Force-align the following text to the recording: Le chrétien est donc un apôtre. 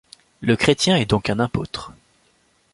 Le 0.39 0.55
chrétien 0.55 0.97
est 0.97 1.05
donc 1.05 1.29
un 1.29 1.37
apôtre. 1.39 1.93